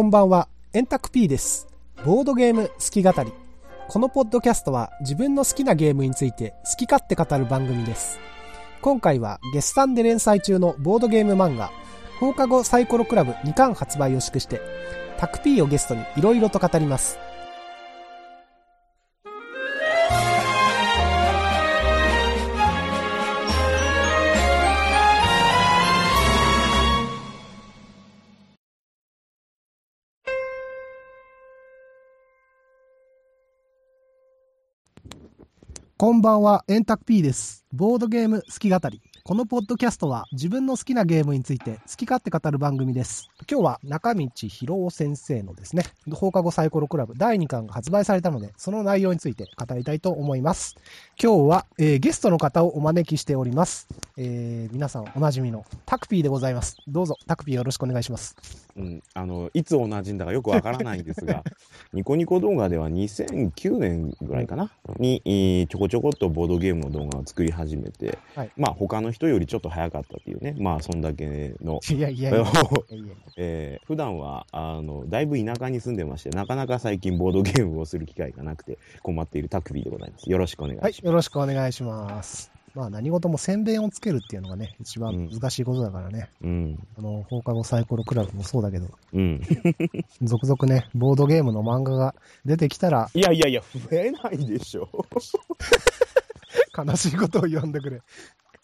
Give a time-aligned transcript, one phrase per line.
[0.00, 1.68] こんばんは、エンタク P です。
[2.06, 3.34] ボードゲーム好き語り。
[3.86, 8.18] このポッドキャストは自分の好きなゲームについて好き勝手語る番組です。
[8.80, 11.70] 今回は月産で連載中のボードゲーム漫画、
[12.18, 14.62] 放課後サイコロクラブ2巻発売を祝して、
[15.18, 17.18] タク P をゲストに色々と語ります。
[36.00, 37.66] こんばんは、エンタク P です。
[37.74, 39.02] ボードゲーム好き語り。
[39.30, 43.30] このポッドキャストは自分の好きなゲームについて好き勝手語る番組です。
[43.48, 50.74] 今日は中道博夫先生のですね、放課後サイコロクラブ第2巻が発売されたので、その内容について語りたいと思います。
[51.22, 53.86] 今日は、えーゲストの方をお招きしております。
[54.16, 56.78] えー皆さんおなじみのタクピーでございます。
[56.88, 58.34] どうぞ、タクピーよろしくお願いします。
[58.76, 61.44] うん、あのいつ同じんだかよくわからないんですが
[61.92, 64.72] ニコニコ動画では2009年ぐらいかな？
[64.98, 70.54] に、えーちょこちょこっとボードゲームの動画を作り始めて、はいまあ他の人よりちょっと早かったっていうね。
[70.58, 71.80] まあそんだけの。
[71.90, 72.40] いやいやいや。
[72.40, 73.14] いやいや。
[73.36, 80.30] えー普段はあのだいぶ田舎に住んでましてなかなか最近ボードゲームをする機会がなくて困っているタクビーでございます。
[80.30, 82.60] よろしくお願いします、、はいよろしくお願いします。
[82.74, 86.30] まあ何事も宣伝をつけるっていうのがね、一番難しいことだからね。
[86.42, 86.78] うん。
[86.96, 89.42] あの、放課後サイコロクラブもそうだけど、うん。
[90.22, 94.88] 続々ね、ボードゲームの漫画が出てきたら、いやいやいや増えないでしょ。
[96.76, 98.00] 悲しいことを言わんでくれ。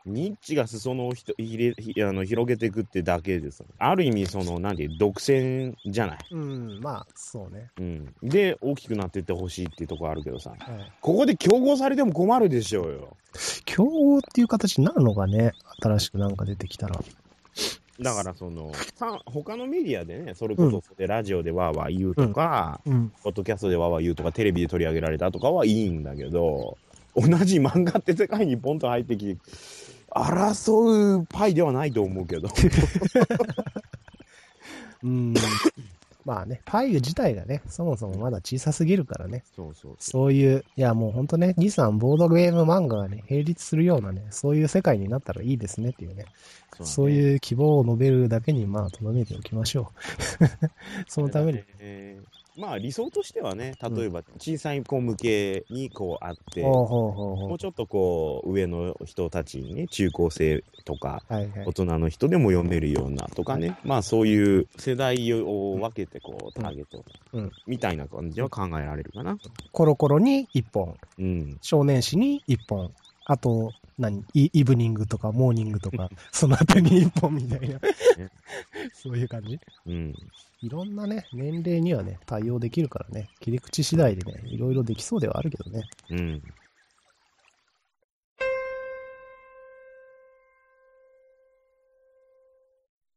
[0.07, 3.65] ニッチが裾野をひとひれひあの広げていくってだけです。
[3.79, 6.19] ある意味、その、なんていう、独占じゃない？
[6.31, 7.71] うん、まあ、そうね。
[7.79, 8.15] うん。
[8.23, 13.17] で、大きくなっていってほしいっていうところあるけどさ、はい、ここで競合されても困るでしょうよ。
[13.65, 17.03] 競合っていう形になるのがね、新しくなんか出てきたら。
[18.01, 23.13] だから、その、さ他のメディアでね、それこそ、でラジオでわーわー言うとか、うん。
[23.25, 26.77] ポッドキャストでわーわー言うとか、テレビで取り上げられたとかはいいんだけど、
[27.15, 29.41] 同じ漫画って世界にポンと入ってきて、
[30.17, 32.49] 争うパイではないと思うけど。
[35.05, 35.35] うん。
[36.25, 39.45] まあね、パイ自体がね、そもそもまだ小さすぎるからね。
[39.55, 46.27] そうそうそそういう、いやもうほんとね、兄さんボードゲーム漫画がね、並立するようなね、そういう世界になったらいいですねっていうね。
[46.81, 46.85] う。
[46.85, 49.93] そうういう希望を述べるだけに、まあ、とどめておきましょ
[50.41, 50.47] う。
[51.07, 51.63] そのために。
[51.79, 61.33] えーまあ理想としてはね例えば小さい子向けにこうあって、ほうほうほうほもうちょっとこう上の人たちにね中高生とかう。
[61.33, 61.73] はいはい大。
[61.73, 69.37] 人の人でも読めるようなとかね、まあそういう世代を分けてこうターゲット、うんみたいな感じは考えられるかな。
[69.73, 71.59] コロコロに1本、うん。
[71.61, 72.93] 少年誌に1本、
[73.29, 74.25] あと、何？
[74.35, 77.81] イイブニングとかモーニングとか、そのあたりに1本みたいな。
[78.95, 80.15] そういう感じうん。
[80.63, 85.83] いろんなね、年齢にはね、対応できるからね、切り口次第でね、いろいろできそうではあるけどね。
[86.11, 86.43] うん。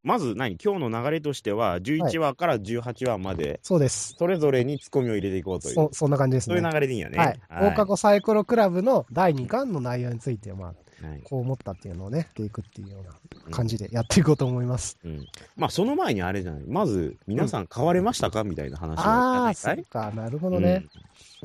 [0.02, 0.58] まず何？
[0.64, 4.16] 今日の流れとしては11話から18話まで、そうです。
[4.18, 5.74] それぞれにツッコミを入れていこうという。
[5.76, 6.70] そそんな感じですそういうね。
[6.72, 7.18] 流れでいいんやね。
[7.18, 7.40] はい。
[7.72, 10.76] 放課後サイコロクラブの第2巻の内容について、まあ、はい
[11.24, 14.98] こう思ったっていうのをね、していくっていうような感じでやっていこうと思います。
[15.04, 15.28] うん。
[15.58, 16.64] まあ、その前にあれじゃない。
[16.68, 18.44] まず、皆さん買われましたか？
[18.44, 20.86] みたいな話をああ、そっか、なるほどね。
[20.94, 21.02] うん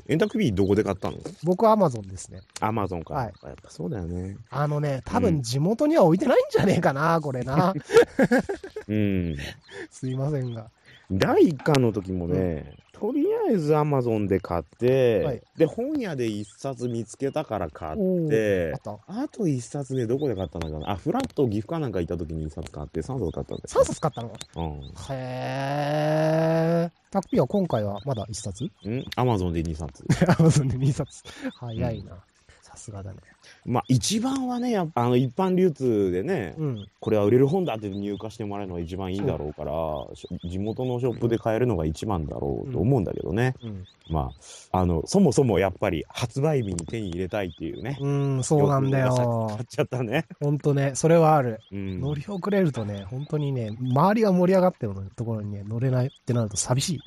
[0.09, 1.19] エンタクビーどこで買ったの？
[1.45, 2.41] 僕は Amazon ですね。
[2.59, 3.15] アマゾンか。
[3.15, 4.37] はいやっぱそうだよね。
[4.51, 7.73] あのね、多うん分地元には置いてないんじゃねえかな、これな。
[8.89, 9.37] うん。
[9.93, 10.69] すいませんが。
[11.11, 24.33] 第1巻の時もね、とりあえずアマゾンで買って、はいで、本屋で1冊見つけたから買っおてー、あと1冊でどこで買ったのかなあ、フラット岐阜かなんか行った時に1冊買って3冊買ったんだよ、3冊買ったの？
[24.57, 24.81] うん。
[25.11, 26.91] へー。
[27.11, 28.65] タクピーは今回はまだ1冊？
[28.85, 29.05] うん？
[29.17, 30.03] アマゾンで2冊。
[30.11, 31.23] ?Amazon で2冊。
[31.59, 32.17] 早いな。
[32.75, 33.19] さすがだね。
[33.65, 36.89] まあ一番はね、やっぱあの一般流通でね、うん。
[37.01, 39.73] これは売れる本だって入荷してもらえるのが一番いいだろうから、
[40.15, 43.55] し地元のショップで買えるのが一番だろうと思うんだけどね。
[43.63, 43.85] うん。
[44.11, 44.33] ま
[44.73, 47.97] あ、あの、そもそもやっぱり発売日に手に入れたいっていうね。
[48.01, 49.63] うん、そうなんだよ買。
[49.63, 50.27] っちゃったね。
[50.41, 51.61] ほんとね、それはある。
[51.73, 52.01] うん。
[52.01, 57.01] 乗り遅れるとね、本当にね、周りが盛り上がってるところにね、乗れないってなると寂しい。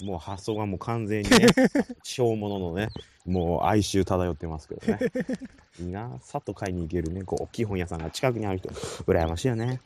[0.00, 1.46] うんもう発想がもう完全にね、
[2.02, 2.88] 小物のね、
[3.26, 4.98] もう哀愁漂ってますけどね。
[5.80, 9.80] いいな、さっと買いに行けるね、こう、大きい本屋さんが近くにある人、羨ましいよね。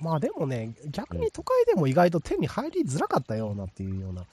[0.00, 4.24] まあでもね、逆に都会でも意外と手に入りづらかったようなっていうような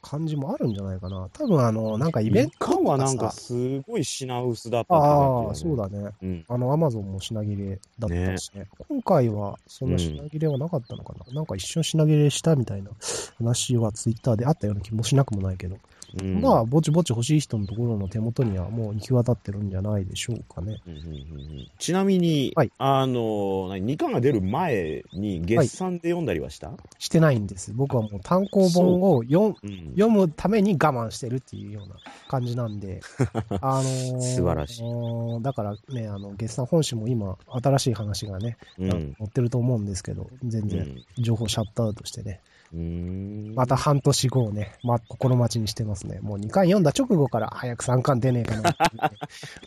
[0.00, 1.28] 感じもあるんじゃないかな。
[1.32, 6.10] 多分あの、なんかイベント一巻はなんかさすごい品薄だったってああ、そうだね。
[6.22, 6.44] うん。
[6.48, 8.66] あの、アマゾンも品切れだったしね。
[8.88, 11.34] 今回はそんな品切れはなかったのかな。
[11.34, 12.90] なんか一瞬品切れしたみたいな
[13.38, 15.76] 話はツイッターであったような気もしなくもないけど。
[16.20, 16.40] うん。
[16.40, 20.80] まあ、ぼちぼち欲しい人のところの手元にはもう行き渡ってるんじゃないでしょうかね。
[20.86, 21.68] うんうんうんうん。
[21.78, 22.72] ちなみに、はい。
[22.78, 27.72] あの、何2巻が出る前にゲッサンで読んだりはした、してないんです。
[27.72, 31.96] 僕はもう単行本を読んうん、読むために我慢してるっていうような
[32.28, 33.00] 感じなんで、
[33.60, 35.42] あのー素晴らしい。
[35.42, 38.90] だからね、あの、ゲッサン本誌も今、新しい話がね、うん。
[38.90, 41.22] 載ってると思うんですけど、全然うん。
[41.22, 46.20] 情報シャットアウトしてね、うーんまた半年後をね、ま、心待ちにしてますね。
[46.20, 48.78] もう2巻読んだ直後から早く3巻出ねえかなって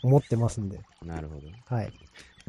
[0.03, 1.75] 思ってますんで、 なるほど。
[1.75, 1.91] はい。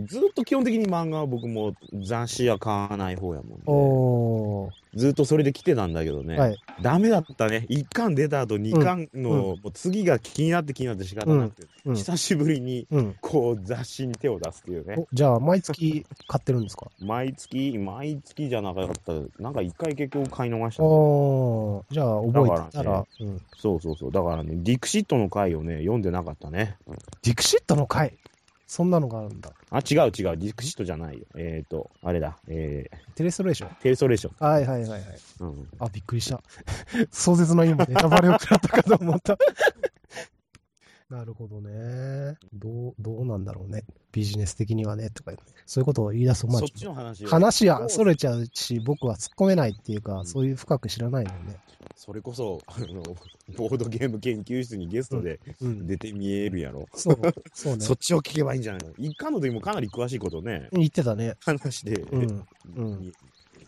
[0.06, 4.74] ずっと基本的に漫画は僕も雑誌は買わない方やもん、ね。
[4.94, 6.38] ずっとそれで来てたんだけどね。
[6.38, 6.56] はい。
[6.82, 7.66] ダメだったね。
[7.70, 11.96] 1巻出た後2巻の、うんもう次が気になって気になって仕方なくて、うん。
[11.96, 13.16] 久しぶりにうん。
[13.20, 14.96] こう雑誌に手を出すっていうね。
[14.98, 16.88] おじゃあ、毎月買ってるんですか？
[17.00, 19.12] 毎月、毎月じゃなかった。
[19.40, 21.84] なんか1回結局買い逃した、ね。
[21.90, 23.40] じゃあ、覚えてたら、だかうん。
[23.56, 24.12] そうそうそう。
[24.12, 26.76] だからね、ディクシットの回をね、読んでなかったね。
[27.22, 28.14] ディクシットの回？
[28.70, 29.50] そんなのがあるんだ。
[29.70, 30.10] あ、違う違う。
[30.12, 31.24] ディクシットじゃないよ。
[31.34, 32.38] えっ、ー、と、あれだ。
[32.46, 33.70] えテレストレーション？
[33.70, 34.46] ー、テレストレーション。
[34.46, 35.02] はいはいはいはい。
[35.40, 35.68] うん。
[35.80, 36.40] あ、びっくりした。
[37.10, 39.36] 壮絶な今、ネタバレを食らったかと思った。
[41.10, 42.36] なるほどね。
[42.54, 43.84] どう、どうなんだろうね。
[44.12, 45.32] ビジネス的にはね、とか、
[45.66, 51.56] そういうことを言い出すと、まあそっ、ちの話は話はそれちゃうし、僕は突っ込めないっていうか、うんそういう深く知らないのね。
[51.96, 53.02] それこそ、あの、
[53.56, 55.86] ボードゲーム研究室にゲストでうん。
[55.86, 56.86] 出て見えるやろ。
[56.94, 57.18] そう、
[57.52, 57.94] そうねそ。
[57.94, 61.34] っちを聞けばいいんじゃないの一巻の時もかなり詳しいことね、言ってたね。
[61.40, 63.12] 話して、うん。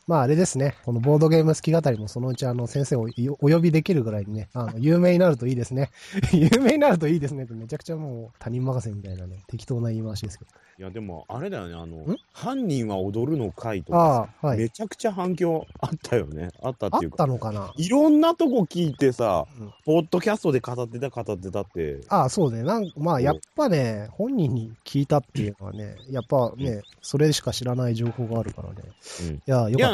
[0.06, 0.76] まああれですね。
[0.84, 5.90] このボードゲーム好き語りもそのうちあの先生をいお呼びできるぐらいにね、あの、有名になるといいですね。
[6.32, 10.50] 有名になるといいですねってめちゃくちゃもう他人任せみたいなね、適当な言い回しですけど。
[10.78, 14.58] いや、でも、あれだよね、あのん、犯人は踊るの回とかああ、はい。
[14.58, 16.48] めちゃくちゃ反響あったよね。
[16.62, 17.18] あったっあっていうか。
[17.18, 17.72] たのかな？
[17.76, 22.62] いろんなとこ聞いてさ、うんポッドキャストで語ってた語ってたって、ああ、そうね。
[22.62, 28.76] なんまあ、やっぱね、本人に聞いたっていうのはね、やっぱね、それしか知らない情報があるからね。
[29.22, 29.91] うんいや、よいかっ。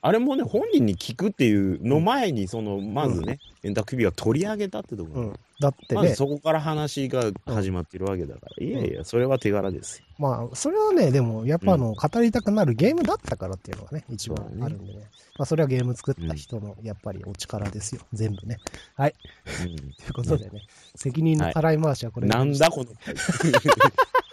[0.00, 5.40] あれもね、本人に聞くっていうの前に、その、まずね、エンタクビが取り上げたってところ、うん。
[5.60, 10.04] だってね、まずそこから話が始まってるわけだから、いやいや、それは手柄ですよ。
[10.18, 15.00] まあ、それはね、でも、やっぱあの、語りたくなるゲームだったからっていうのがね、一番あるんでね。
[15.38, 18.02] まあ、それはゲーム作った人の、やっぱりお力ですよ。
[18.12, 18.58] 全部ね。
[18.96, 19.14] はい。
[19.62, 20.62] うん ということでね、
[20.94, 23.14] 責任のたらい回しはこれ、なんだこの回。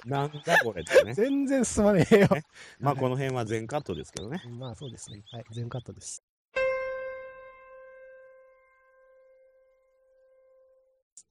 [0.06, 1.14] なんだこれってね。
[1.14, 2.28] 全然進まねえよ。
[2.80, 4.40] まあこの辺は全カットですけどね。
[4.60, 5.24] まあ、そうですね。
[5.32, 5.46] はい。
[5.52, 6.24] 全カットです。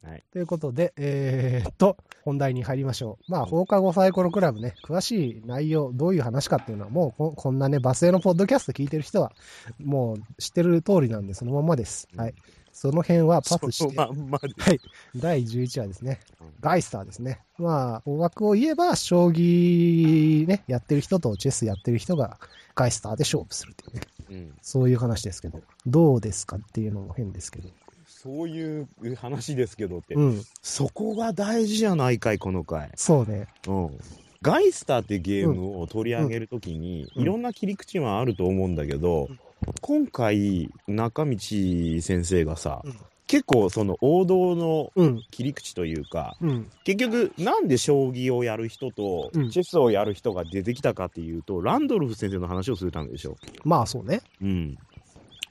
[0.02, 0.24] はい。
[0.32, 3.30] ということで、えーっと、本題に入りましょう。
[3.30, 9.32] まあ、放課後サイコロクラブね、詳しい内容、どういう話かっていうのは、もうこ、こんなね、バスへのポッドキャスト聞いてる人は、
[9.78, 12.08] もう知ってる通りなんで、そのままです。
[12.12, 12.34] うんはい。
[12.74, 14.48] その辺はパスして、まんまで。
[14.58, 14.80] はい。
[15.16, 16.48] 第11話ですねうん。
[16.60, 17.40] ガイスターですね。
[17.56, 22.38] まあ、大枠を言えば、将棋ね、やってる人とチェスやってる人が、
[22.74, 24.00] ガイスターで勝負するっていうね。
[24.30, 24.54] うん。
[24.60, 27.68] そういう話ですけど、どうですかっていうのも変ですけど。
[28.08, 30.42] そういう話ですけどって、うん。
[30.60, 32.90] そこが大事じゃないかい、この回。
[32.96, 33.46] そうね。
[33.68, 33.98] うん。
[34.42, 39.38] ガイスターってゲームを取り上げるときに、うんいろんな切り口はあると思うんだけど、うん
[39.80, 45.22] 今回、中道先生がさ、うん結構その王道のうん。
[45.30, 46.70] 切り口というか、うん。
[46.84, 53.36] 結局、なんで将棋をやる人とうんチェスをやる人が出てきたかっていうと、ランドルフ先生の話をするためでしょ。
[53.64, 54.20] まあ、そうね。
[54.42, 54.78] うん。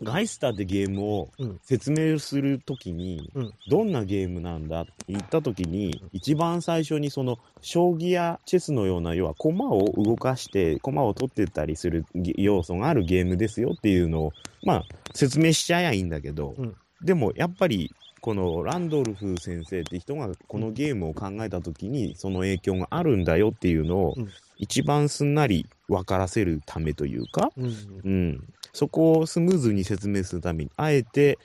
[0.03, 1.60] ガイスターってゲームをうん。
[1.63, 3.53] 説明するときに、うん。
[3.69, 14.33] どんなゲームなんだって言ったときに、一番最初にその将棋やチェスのような要は駒を動かして駒を取ってったりする要素があるゲームですよっていうのを
[14.63, 16.75] まあ説明しちゃえばいいんだけど、うん。
[17.01, 24.29] でもやっぱりこのランドルフ先生って人がこのゲームを考えたときにその影響があるんだよっていうのをうん。
[24.57, 27.65] 一番すんなり分からせるためというか、うん。
[27.65, 31.38] うん、そこをスムーズに説明するために、あえて、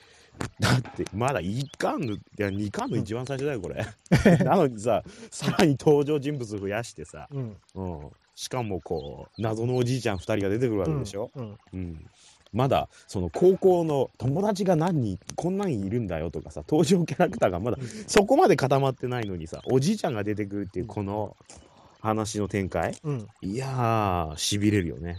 [0.59, 3.85] だって、まだ1巻の、いや、2巻の一番最初だよ、これ。
[4.43, 7.57] なのにさ、さらに登場人物増やしてさ、うん。
[7.75, 11.29] うん、しかもこう、謎のおじいちゃん2人が出てくるわけでしょ？
[11.35, 11.57] うん。
[11.73, 12.05] うん
[12.51, 21.37] まだ、その高校の友達が何人、こんなにいるんだよとかさ、登場キャラクターがまだそこまで固まってないのにさ、おじいちゃんが出てくるっていう、この、
[22.01, 22.95] 話の展開？
[23.03, 23.27] うん。
[23.43, 25.17] いやー、痺れるよね。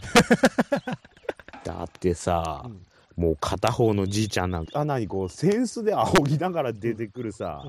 [1.63, 2.85] だってさ、うん
[3.17, 7.63] もう片方のじいちゃんなんか、あ、なにこう、センスで仰ぎながら出てくるさ、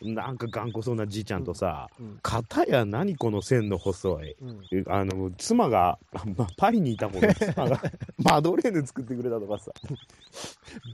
[0.00, 2.18] なんか頑固そうなじいちゃんとさ、うん。
[2.22, 4.36] 片や何この線の細い。
[4.40, 4.84] うん。
[4.88, 7.80] あの、妻が、あまパリにいたもの、 妻が
[8.18, 9.72] マドレーヌ作ってくれたとかさ。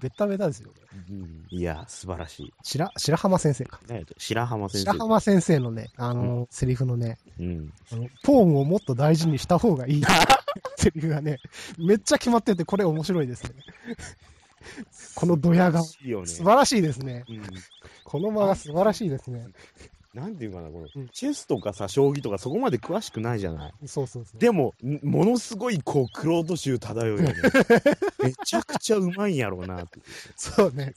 [0.00, 0.75] ベタベタですよね。
[1.11, 2.55] うんいや、素晴らしい。
[2.62, 3.81] 白、白浜先生か。
[3.88, 4.90] ね白浜先生。
[4.93, 7.73] 白浜先生のね、あの、セリフのね、うん。
[8.23, 10.02] ポーンをもっと大事にした方がいい。
[10.77, 11.38] セリフがね、
[11.79, 13.50] めっちゃ決まってて、これ面白いですね。
[15.15, 15.85] このドヤ顔。
[15.85, 17.25] 素晴らしいですね。
[17.29, 17.43] うん
[18.05, 19.49] この間が素晴らしいですね。
[20.15, 23.75] なんていうかな、このうん、チェスとかさ、将棋とかそこまで詳しくないじゃない。
[23.87, 24.41] そうそうそう。
[24.41, 27.35] でも、んものすごい、こう、クロート臭漂うよね。
[28.25, 29.87] めちゃくちゃうまいんやろうな。
[30.37, 30.95] そうね。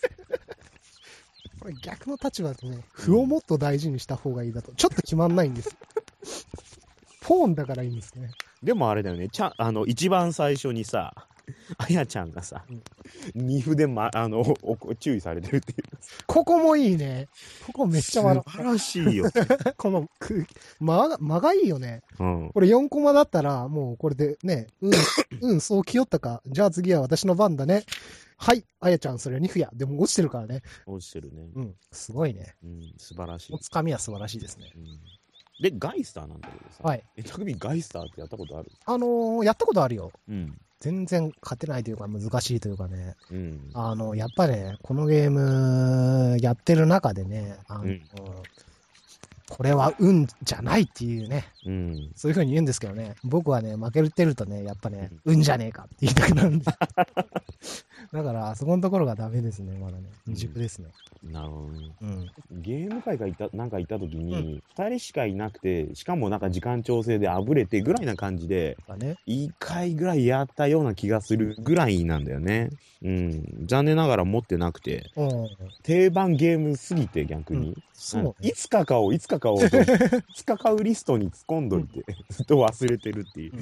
[1.60, 5.75] これ逆の立場でね、歩をもっと大事にした方がいいだと、ちょっと決まんないんです。
[7.20, 8.32] ポーンだからいいんですね。
[8.63, 11.13] でもあれだよね、ちゃん、あの、一番最初にさ、
[11.77, 12.63] あやちゃんがさ、
[13.36, 14.44] 二歩で、ま、あの、
[15.00, 15.77] 注意されてるっていう。
[16.27, 17.27] ここもいいね。
[17.65, 19.25] ここめっちゃ笑素晴らしいよ。
[19.25, 19.32] う。
[19.77, 22.03] この空気、間が、間がいいよね。
[22.20, 22.50] うん。
[22.53, 24.94] これ4コマだったら、もうこれでね、うん、
[25.41, 26.41] うん、そう来よったか。
[26.48, 27.84] じゃあ次は私の番だね。
[28.38, 29.70] はい、あやちゃん、それは2歩や。
[29.74, 30.62] でも落ちてるからね。
[30.86, 31.50] 落ちてるね。
[31.56, 32.56] うん、すごいね。
[32.63, 33.60] うん、素晴らしいお。
[33.60, 34.72] つかみは素晴らしいですね。
[34.75, 35.20] うん
[35.62, 36.84] で、ガイスターなんだけどさ。
[36.84, 37.03] はい。
[37.15, 38.72] え、匠ガイスターってやったことある？
[38.86, 40.12] あのーやったことあるよ。
[40.27, 40.58] うん。
[40.80, 43.15] 全然勝てないというか難しいというかね。
[43.30, 43.70] うん。
[43.74, 48.01] あの、やっぱね、このゲームやってる中でね、あの、うん
[49.53, 52.12] これは運じゃないっていうね、うん。
[52.15, 56.65] そういう風に言うんですけどね、僕はね、負けてるとね、やっぱね、運じゃねえかって言いたくなるんで。
[58.12, 60.03] だから、そこのところがダメですね、まだね。
[60.25, 60.89] 未熟ですね。
[61.24, 61.91] なるほどね。
[62.01, 62.32] うん。
[62.62, 68.77] ゲーム会がいた、なんか行った時に、二、人しかいなくて、しかもなんか時間調整であぶれてぐらいな感じで。
[69.25, 72.70] 一回ぐらいやったような気がするぐらいなんだよね。
[73.03, 73.65] うん。
[73.65, 75.50] 残念ながら持ってなくて、うん。
[75.84, 77.77] 定番ゲームすぎて逆に。
[77.94, 78.53] そういね。
[78.56, 79.86] つか買おう、いつか買おうと、 い
[80.36, 83.53] つか買うリストに突っ込んどいて、ずっ と忘れてるっていう。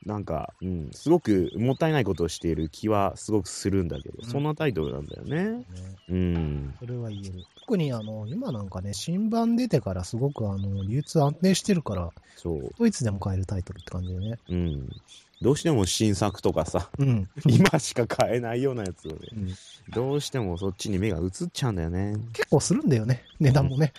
[0.00, 5.58] うんなんか、うん、すごくもったいないことをしている気はすごくするんだけど、うんそんなタイトルなんだよね。
[5.58, 5.64] ね
[6.08, 6.74] うん。
[6.78, 7.44] それは言える。
[7.60, 12.70] 特にあの、今なんかね、新版出てからすごくあの、流通安定してるから、そう。
[12.78, 14.38] ドイツでも買えるタイトルって感じでね。
[14.48, 14.88] うん。
[15.42, 17.28] どうしても新作とかさ、うん。
[17.46, 19.54] 今しか買えないようなやつをね、うん
[19.92, 22.16] どうしてもそっちに目が移っちゃうんだよね。
[22.32, 23.92] 結構するんだよね、値段もね。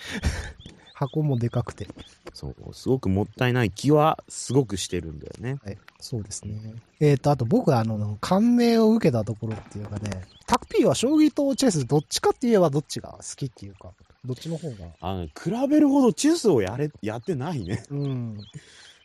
[0.97, 1.87] 箱もでかくて。
[2.33, 2.73] そう。
[2.73, 5.57] すごくもったいない気はすごくしてるんだよね。
[5.63, 5.77] はい。
[5.99, 6.73] そうですね。
[6.99, 10.09] えっ、と、あと僕はあの、感銘を受けたところっていうかね、
[10.47, 13.91] タクピーは将棋とチェス、どっちかって言えばどっちが好きっていうか、
[14.25, 14.75] どっちの方が？
[15.01, 17.83] あの、比べるほどチェスをやれ、やってないね。
[17.91, 18.37] うん。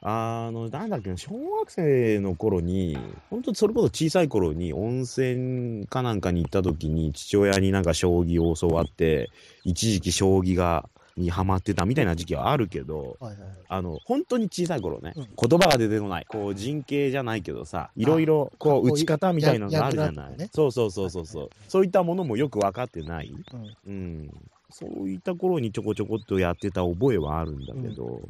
[0.01, 1.31] あの、なんだっけな、小
[1.61, 2.97] 学生の頃に、
[3.31, 9.31] 本当それこそ小さい頃に温泉かなんかに行った時に父親になんか将棋を教わって、
[9.65, 13.51] 一時期将棋が、にハマってたみたいな時期はあるけど、はいはいはい。
[13.69, 16.27] あの、本当に小さい頃ね、うん言葉が出てこない。
[16.27, 20.37] こう、人形じゃないけどさ、いろいろ、こう、打ち方みたいなのがあるじゃない。
[20.37, 21.51] ねそうそうそうそうそう。
[21.69, 23.33] そういったものもよく分かってない。
[23.53, 23.77] うん。
[23.87, 24.31] うん。
[24.71, 28.23] そういった頃にちょこちょこっとやってた覚えはあるんだけど、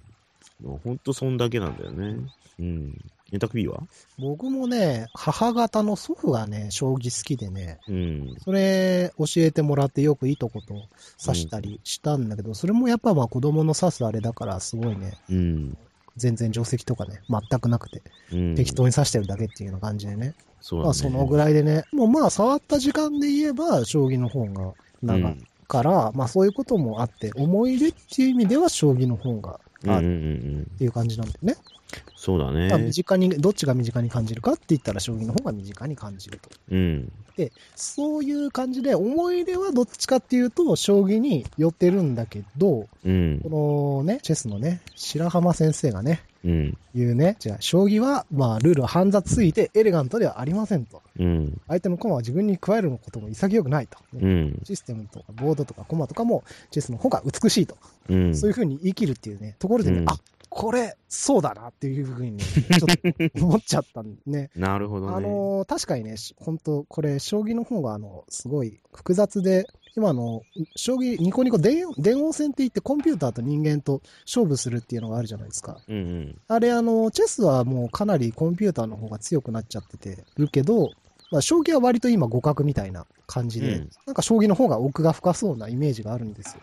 [0.84, 2.16] 本当そんだけなんだよね。
[2.58, 3.00] うん。
[3.32, 3.82] ネタクビーは？
[4.18, 8.36] 僕もね、母方の祖父がね、将棋好きでね、うん。
[8.44, 10.74] それ教えてもらってよくいいとこと
[11.18, 15.78] 指したりしたんだけど、それもやっぱまあ子供の指すあれだからすごいね、うん。
[16.18, 18.54] 全然定石とかね、全くなくて、うん。
[18.54, 20.34] 適当に指してるだけっていうような感じでね。
[20.60, 20.82] そね。
[20.82, 29.56] まあそのぐらいでね、もうまあ触った時間で言えば、将棋の方が長いから、まあそういうこともあって、思い出っていう意味では将棋の方がうん。
[29.56, 30.68] うんあるうんうん。
[30.74, 31.56] っていう感じなんだよね。
[32.16, 32.78] そうだねまあ。
[32.78, 36.50] 身近に、どっちが身近に感じるかって言ったら将棋の方が身近に感じると。
[36.70, 37.12] うん。
[37.74, 43.40] そういう感じで、思い出はどっちかっていうと、将棋に寄ってるんだけど、うん。
[43.42, 46.78] このね、チェスのね、白浜先生がね、うん。
[46.94, 51.02] 言うね、じゃあ、将棋は、まあ、ルールは煩雑すぎてエレガントではありませんと。
[51.18, 51.60] うん。
[51.68, 53.98] 相手の駒は自分に加えることも潔くないと。
[54.14, 54.60] うん。
[54.64, 57.76] システムとかボードとか駒とかも、チェスの方が美しいと。
[58.08, 58.34] うん。
[58.34, 60.18] そういうふうに言い切るっていうね、ところでね、うんあ、
[60.54, 64.50] これ、そうだなっていうふうにね、ちょっと思っちゃったんでね。
[64.56, 65.16] なるほどね。
[65.16, 70.42] あのー確かにね、し本当これ、将棋の方が、あの、すごい複雑で、今あの、
[70.74, 75.78] 将棋、ニコニコ電電王戦って言ってコンピューターと人間と勝負するっていうのがあるじゃないですか。
[75.86, 76.40] うんうん。
[76.48, 80.90] あれ、あの、チェスはもうかなりコンピューターの方が強くなっちゃっててるけど、
[81.30, 86.60] まあ、将棋は割と今互角みたいな感じで、うんなんか将棋の方が奥が深そうなイメージがあるんですよ。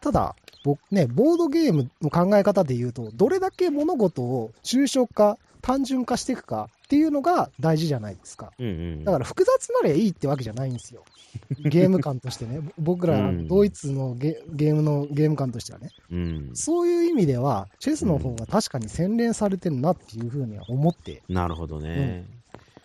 [0.00, 8.52] ただ、僕ね、ボードゲームの考え方で言うと、どれだけ物事を抽象化、単純化していくかっていうのが大事じゃないですか。
[8.58, 9.04] うんうん。
[9.04, 11.04] だから複雑なりゃいいってわけじゃないんですよ。
[11.64, 12.60] ゲーム感としてね。
[12.78, 15.88] 僕らうん、ドイツのゲゲームのゲーム感としてはね。
[16.10, 16.50] うん。
[16.52, 21.22] そういう意味では、チェスの方が確かに洗練されてるなっていうふうには思って。
[21.28, 22.26] なるほどね。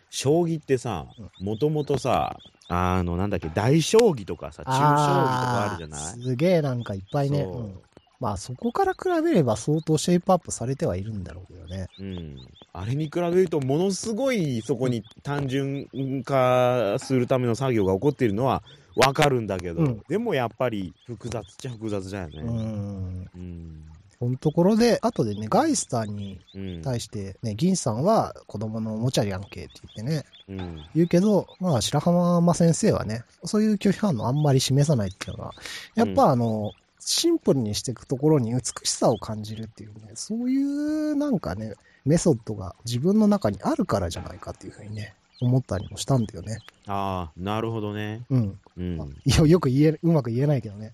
[0.10, 1.08] 将棋ってさ、
[1.42, 2.38] もともとさ、
[2.70, 6.22] あの、なんだっけ、大将棋とかさ、中将棋とかあるじゃない？
[6.24, 7.42] すげえなんかいっぱいね。
[7.42, 7.80] うん
[8.20, 11.88] まあそこから比べれば相当シェイプアップされてはいるんだろうけどね。
[12.00, 12.38] うん。
[12.74, 15.88] あれに比べると、ものすごいそこに単純
[16.24, 18.64] 化するための作業が起こっているのは
[18.96, 22.42] わかるんだけど、うんでもやっぱり複雑っちゃ複雑だよね。
[22.42, 23.30] うん。
[23.36, 23.84] うん。
[24.20, 26.82] このところで、後でね、ガイスターにうん。
[26.82, 30.86] 対してね、銀さんは子供のおもちゃやんけって言ってね、うん。
[30.96, 35.54] 言うけど、まあ白浜先生はね、そういう拒否反応あんまり示さないっていうのは、
[35.94, 36.74] やっぱあの、
[37.10, 41.74] シンプルにしていくところに美しさを感じるっていうね、そういうなんかね、
[42.06, 46.58] メソッドが自分の中にあるからじゃないかっていうふうにね、思ったりもしたんだよね。
[46.86, 48.24] ああ、なるほどね。
[48.30, 48.60] うん。
[48.78, 49.16] うん。
[49.24, 50.92] いや、よく言え、うまく言えないけどね。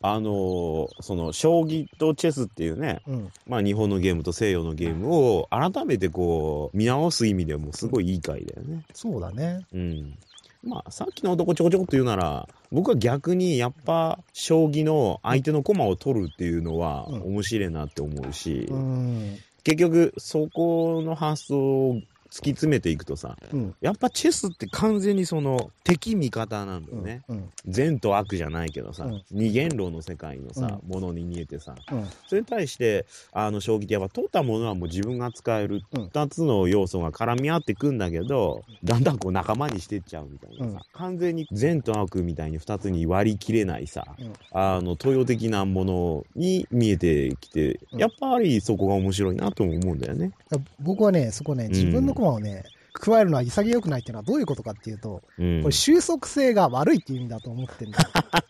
[0.00, 3.32] あのーその、将棋とチェスっていうね、うん。
[3.46, 8.82] まあ日本のゲームと西洋のゲームを改めてこう、見直す意味でもすごいいい回だよね。
[8.94, 9.66] そうだね。
[9.74, 10.18] うん。
[10.62, 19.38] まあ、さっきの男ちょこちょこって言うなら、僕は逆にやっぱ、将棋の相手の駒を取るっていうのはうん面白いなって思うし、うん。
[19.62, 22.00] 結局、そこの発想を
[22.30, 23.74] 突き詰めていくとさ、うん。
[23.80, 27.22] やっぱチェスって完全にその敵味方なんだよね。
[27.28, 27.50] うん。
[27.66, 32.06] 善と悪じゃないけどさ、うん二元論の世界のさ、ものに見えてさ、うん。
[32.26, 35.82] それに対して、あの、将棋ってやっぱ取ったものはもう自分が使える。
[35.92, 50.32] うん二つの要素が絡み合ってくんだけど、だんだんこう仲間にしてっちゃうみたいなさ、うん完全に善と悪みたいに二つに割り切れないさ、うんあの、東洋的なものに見えてきて、うんやっぱりそこが面白いなとも思うんだよね。
[50.80, 52.64] 僕はね、そこね、自分の駒をね、
[53.00, 55.72] 加えるのは潔くないっていうのはどういうことかっていうと、うんこれ。
[55.72, 58.08] 収束性が悪いっていう意味だと思ってるんだよ。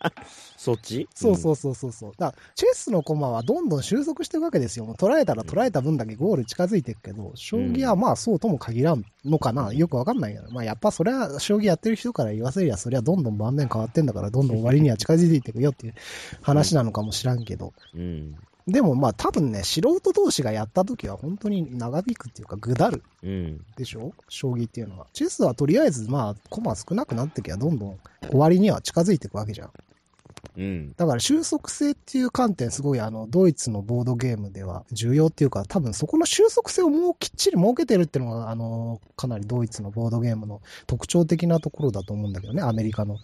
[0.57, 1.07] そっち？
[1.13, 2.11] そうそうそうそうそう。
[2.17, 4.85] だから、チェスの駒はどんどん収束していくわけですよ。
[4.85, 9.71] もう捉えたら捉えた分だけゴール近づいていくけど、将棋はまあそうとも限らんのかな。
[9.71, 10.49] よくわかんないけど。
[10.51, 15.93] まあやっぱそれは将棋やってる人から言わせりゃ、そりゃどんどん盤面変わってんだから、どんどん終わりには近づいていくよっていう
[16.41, 17.73] 話なのかもしらんけど。
[17.93, 18.35] うん。
[18.69, 18.73] うん。
[18.73, 23.65] でもまあ多分ね、素人同士がやった時は本当に長引くっていうか、ぐだるうん。
[23.75, 24.13] でしょ？
[24.29, 25.07] 将棋っていうのは。
[25.13, 29.71] チェスはとりあえずまあ、駒少なくなってきゃどんどん終わりには近づいていくわけじゃん。
[30.57, 30.93] うん。
[30.95, 43.17] だから収束性っていう観点すごいあの、ドイツのボードゲームでは重要っていうか、多分そこの収束性をもうきっちり設けてるっていうのが、あの、かなりドイツのボードゲームの特徴的なところだと思うんだけどね、アメリカの。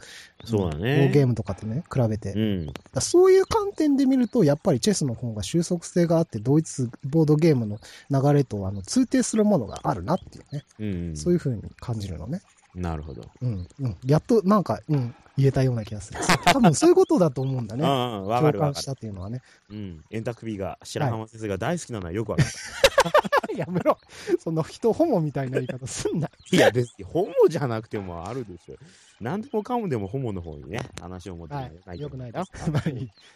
[0.43, 2.33] そうだねボードゲームとかってね、比べて。
[2.33, 2.73] うん。
[2.93, 11.17] らそういう観点で見ると、やっぱりチェスの方が収束性があって、ドイツボードゲームの流れとあの通底するものがあるなっていうね、うん。
[11.17, 12.41] そういう風に感じるのね。
[12.75, 13.23] なるほど。
[13.41, 13.97] うん、うん。
[14.05, 16.19] やっとなんか、うん、言えたような気がする。
[16.45, 17.87] 多分そういうことだと思うんだうんね。
[17.87, 18.85] うん、わか共感しるわかる。
[18.85, 19.41] たっていうのはね。
[19.69, 20.03] うん。
[20.11, 22.49] 円卓 B が白浜先生が大好きなのはよくわかる。
[23.57, 23.97] やめろ。
[24.39, 26.29] その人ホモみたいな言い方すんな。
[26.51, 28.75] いや、別にホモじゃなくてもあるでしょ。
[29.21, 31.99] 何でもかもでもホモの方にね、話を持ってはい。
[31.99, 32.51] よくないでよす。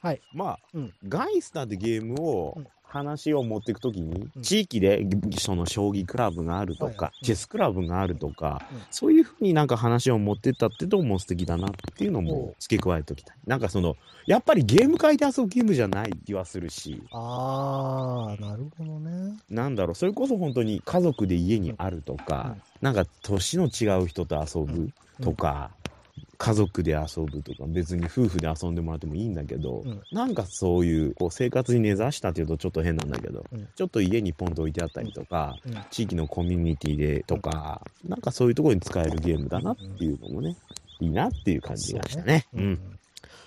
[0.01, 0.21] はい。
[0.33, 4.41] まあ、うんガイスターでゲームをうん、話を持っていくときに、うん。
[4.41, 5.05] 地域で
[5.37, 8.81] その将棋クラブがあるとか、チェスクラブがあるとか、うん。
[8.89, 13.37] そういうふうになんか話を持ってったってとも素敵だなっていうのおも付け加えておきたい。
[13.45, 19.37] なんかその、やっぱりゲーム界で遊ぶゲームじゃない気はするし、あー、なるほどね。
[19.49, 22.61] なんだろう、それこそ本当に家族で家にあるとか、うん。
[22.81, 24.89] なんか年の違う人と遊ぶ
[25.21, 25.71] とか、
[26.39, 30.01] 家族で遊ぶとか、別に夫婦で遊んでもらってもいいんだけど、うん。
[30.09, 33.67] なんかそういうこう生活に根ざしたっていうとちょっと変なんだけど、うん。
[33.75, 35.73] ちょっと家にポンと置いてあったりとか、うん。
[35.91, 40.55] 地域のコミュニティでとか、なんかそういうところに使えるゲームだなっていうのもね、
[41.01, 42.45] いいなっていう感じがしたね。
[42.53, 42.98] そううん。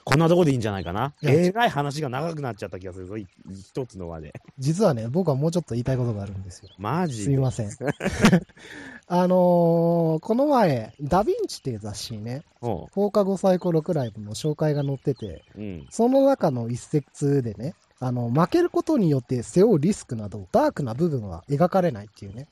[0.05, 1.13] こんなとこでいいんじゃないかな？
[1.23, 4.35] えらい話が長くなっちゃった気がするぞ、い一つの輪で。
[4.59, 6.71] 実はね、僕はもうちょっと言いたいことがあるんですよ。
[6.79, 7.25] マジで？
[7.25, 7.71] すいません。
[9.09, 15.87] あのーこの前、ダヴィンチっていう雑誌にね、放課後サイコロクライブの紹介が載ってて、うん。
[15.91, 22.49] その中の一節でね、あの、負けることによって背負うリスクなど、ダークな部分は描かれないっていうね。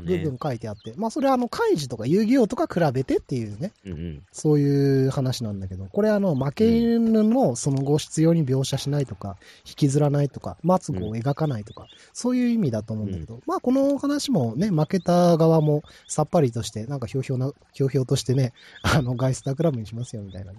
[0.00, 4.22] 部分書いてあって、まあそれはあの、カイジとか遊戯王とか比べてっていうね、うんうん。
[4.32, 18.52] そういう話なんだけど、これあの、負け犬のその後必要に描写しないとか、引きずらないとか、末語を描かないとか、そういう意味だと思うんだけど、まあこの話もね、負けた側もさっぱりとして、なんかひょうひょうな、ひょうひょうとしてね、
[18.82, 20.58] あの、ガイスタークラブにしますよみたいなね、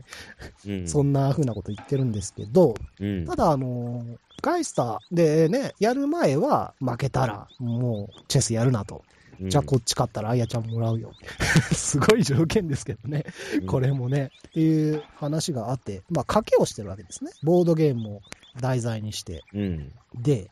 [0.68, 0.88] うん。
[0.88, 3.26] そんな風なこと言ってるんですけど、うん。
[3.26, 4.04] ただあの、
[4.42, 9.04] ガイスターでね、やる前は負けたらもうチェスやるなと。
[9.40, 11.12] うんじゃあこっち勝ったらあやちゃんもらうよ。
[11.74, 13.26] すごい条件ですけどね。
[13.68, 17.32] これもね、っていう話があって、まあ、賭けをしてるわけですね。
[17.44, 18.22] ボードゲームを
[18.60, 19.44] 題材にして。
[19.54, 19.92] うん。
[20.16, 20.50] で、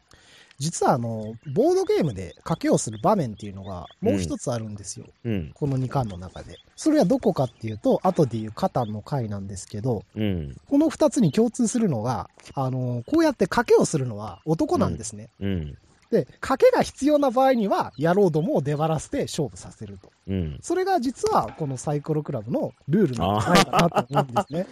[0.61, 5.07] 実はあの、ボードゲームで賭けをする場面っていうのがもう一つあるんですよ。
[5.25, 5.51] うん。
[5.55, 6.57] この2巻の中で。
[6.75, 10.55] それはどこかっていうと、後でいうカタンの回なんですけど、うん。
[10.69, 15.29] この2つに共通するのが、あの、こうやって賭けをするのは男なんですね。
[15.39, 15.77] うん。
[16.11, 20.11] で、賭けが必要な場合には、野郎どもを出張らせて勝負させると。
[20.27, 20.59] うん。
[20.61, 24.67] それが実はこのサイコロクラブのルールなんじゃないかなと思うんですね。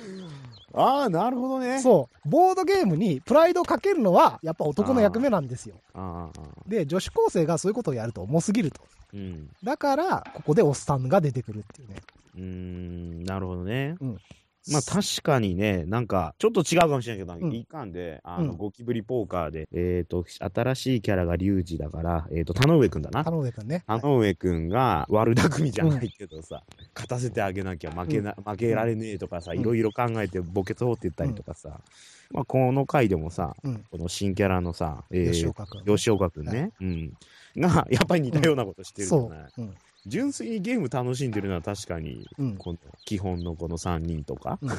[0.73, 1.80] あ あ、なるほどね。
[1.80, 2.30] そう。
[2.30, 5.75] ボードゲームにプライドをかけるのはやっぱ男の役目なんですよ。
[5.93, 6.39] ああ。
[6.67, 8.82] で、女子高生がそういうことをやると重すぎると。
[9.13, 9.49] うん。
[9.63, 11.95] だから、ここでおっさんが出てくるっていうね。
[12.36, 13.95] うーん、なるほどね。
[14.02, 14.17] うん
[14.67, 23.24] まあ確かにね、なんか、ちょっと違うかもしれないけど、うんいかんで、あの、うんゴキブリポーカーで、えっ、と、新しいキャラがリュウジだから、えっ、と、田上くんだな。
[23.24, 23.84] 田上くんね。
[23.88, 31.80] 田上くんが悪巧みじゃないけどさ、勝たせてあげなきゃ負けな、負けられねえとかさ、うんいろいろ考えて墓穴掘ってったりとかさ、
[32.32, 33.86] まあこの回でもさ、うん。
[33.89, 35.86] この新キャラのさ、え吉ー、岡くん。
[35.86, 37.13] 吉岡くんね、うん。
[37.58, 39.52] が、やっぱり似たようなことしてるじゃそない、う。
[39.58, 39.76] うん。
[40.05, 42.57] 純粋にゲーム楽しんでるのは確かに、うん。
[42.57, 44.59] この基本のこの3人とか。
[44.62, 44.69] うん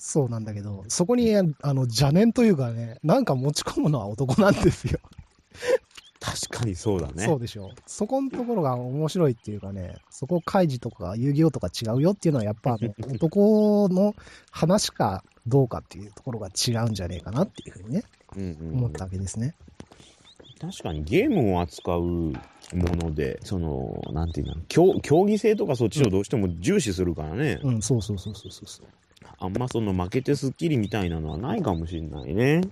[0.00, 5.00] そうなんだけど、そこに、あの、邪念というかね、なんか持ち込むのは男なんですよ。
[6.20, 7.24] 確かにそうだね。
[7.24, 7.72] そうでしょ。
[7.86, 12.78] そこのところが面白いっていうかね、そこ、カイジとか遊戯王とか違うよっていうのは、やっぱ
[13.12, 14.14] 男の
[14.52, 18.04] 話かどうかっていうところが違うんじゃねえかなっていうふうにね、
[18.36, 19.54] うんうん思ったわけですね。
[20.60, 22.32] 確かにゲームを扱う
[22.74, 28.86] もので、その、なんていうの、競競技性とかそっちをどうしても重視するからね、うん、そうそうそうそうそう。
[29.40, 32.62] あんまその負けてスッキリみたいなのはないかもしれないね。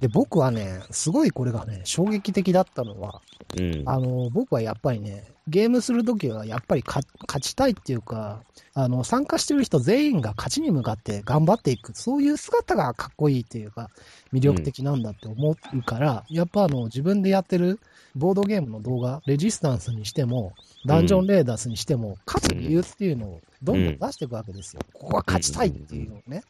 [0.00, 3.22] で、僕はね、すごいこれがね、衝撃的だったのは、
[3.58, 3.82] うん。
[3.86, 8.42] あの、僕はやっぱりね、ゲームするときはやっぱり勝勝ちたいっていうか、
[8.74, 13.90] あの、参加してる人全員が勝ちに向かって頑張っていく、そういう姿がかっこいいっていうか、
[14.32, 17.80] 魅力的なんだって思うから、やっぱあの、自分でやってる
[18.14, 20.52] ボードゲームの動画、レジスタンスにしても、
[20.86, 24.82] ダンジョンレーダースにしても、勝つ理由っていうのをどんどん出していくわけですよ。
[24.92, 26.42] ここは勝ちたいっていうのをね。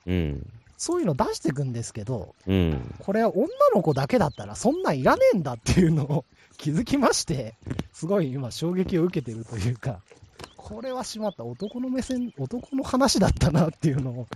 [0.82, 0.86] うん。
[0.86, 2.94] そういうの出していくんですけど、うん。
[2.98, 6.24] これは女の子だけだったらそんなんいらねえんだっていうのを
[6.58, 7.54] 気づきまして、
[7.92, 10.00] すごい今衝撃を受けてるというか、
[10.56, 14.26] これはしまった男の目線、男の話だったなっていうのを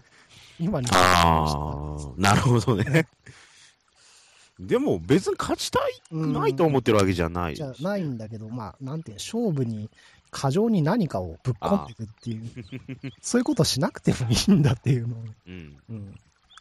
[0.59, 3.07] 今にああ、なるほどね。
[4.59, 7.57] でも別に勝ちたいくないと思ってるわけじゃない。
[7.57, 9.91] じゃないんだけど、まあ、なんていうの勝負に、
[10.31, 12.51] 過剰に何かをぶっ込んでいくっていう、
[13.21, 15.77] そういうことしなくてもいいんだっていうのを、うん。
[15.91, 16.15] うん、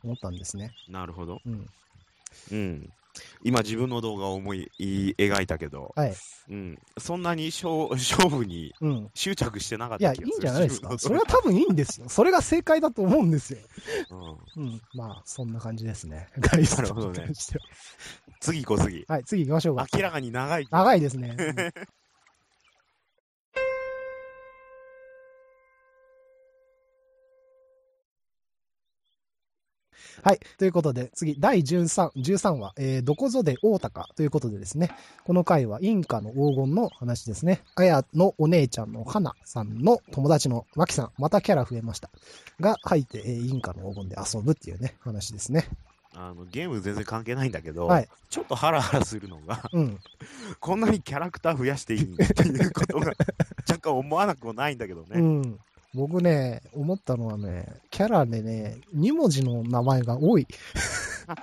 [0.06, 0.72] 思ったんですね。
[0.88, 1.40] なるほど。
[1.46, 1.66] うん。
[2.52, 2.90] うん。
[3.44, 6.14] 今自分の動画を思い描いたけど、はい。
[6.50, 6.78] うん。
[6.98, 9.10] そんなに勝勝負にうん。
[9.14, 10.42] 執着してなかっいや、いいんた気がする。
[10.42, 10.98] じゃないですか。
[10.98, 12.10] それ自は多分いいんですよ。
[12.10, 13.60] それが正解だと思うんですよ。
[14.58, 14.64] うん。
[14.64, 14.82] うん。
[14.94, 16.30] まあ、そんな感じですね。
[16.40, 17.66] ガイストなるほどねに関しては
[18.42, 19.06] 次行こう次。
[19.08, 19.88] はい、次行きましょうか。
[19.94, 20.68] 明らかに長い。
[20.70, 21.36] 長いですね。
[21.38, 21.56] うん
[30.24, 30.40] はい。
[30.58, 34.92] ということで、次、第13、13話、えーどこぞで大高ということでですね、
[35.24, 37.62] この回はインカの黄金の話ですね。
[37.76, 42.10] あやのお姉ちゃんの花さんの友達のマキさん、またキャラ増えました。
[42.60, 45.68] が入って、えーインカの黄金で遊ぶっていうね、話ですね。
[46.18, 48.08] あのゲーム全然関係ないんだけど、はい。
[48.30, 50.00] ちょっとハラハラするのが、うん。
[50.60, 53.14] こんなにキャラクター増やしていいんっていうことが
[53.68, 55.08] 若干思わなくもないんだけどね。
[55.14, 55.60] うん。
[55.96, 60.46] 僕ね、思ったのはね、キャラでね、2文字の名前が多い。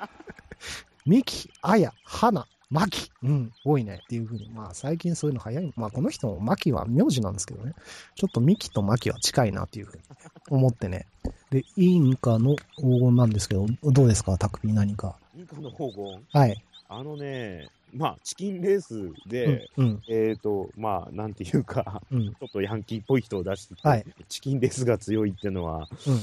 [1.07, 3.11] ミキ、アヤ、ハナ、マキ。
[3.23, 4.51] うん、多いねっていうふうに。
[4.51, 5.73] まあ最近そういうの早い。
[5.75, 7.73] まあこの人もマキは名字なんですけどね。
[8.15, 10.03] ちょっとミキとマキは近いなっていうふうに
[10.51, 11.07] 思ってね。
[11.51, 15.17] で、インカの黄金なんですけど、どうですか、タクピー何か。
[15.35, 16.63] インカの黄金はい。
[16.89, 26.21] あのね、まあ、チキンレースうんで、、うん、えっ、と、まあ、なんていうか、うん、ちょっとヤンキーっぽい人を出してきて、はいチキンレースが強いっていうのは、うん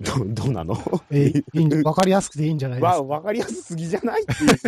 [0.00, 0.76] ど、どうなの？
[1.10, 3.02] えーわかりやすくていいんじゃないですわ、か？
[3.02, 4.58] わかりやすすぎじゃないっていう。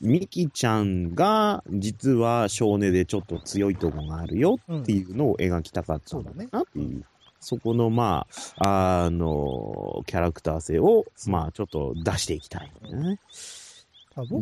[0.00, 7.04] ミキちゃんが、実は少年でちょっと強いとこがあるよっていうのを描きたかったんだなっていう。
[7.40, 8.26] そこの、ま
[8.56, 13.20] あ、あの、キャラクター性を、まあ、ちょっと出していきたいね。